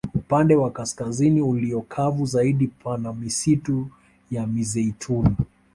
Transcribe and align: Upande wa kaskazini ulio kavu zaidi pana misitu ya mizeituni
Upande 0.15 0.55
wa 0.55 0.71
kaskazini 0.71 1.41
ulio 1.41 1.81
kavu 1.81 2.25
zaidi 2.25 2.67
pana 2.67 3.13
misitu 3.13 3.87
ya 4.31 4.47
mizeituni 4.47 5.35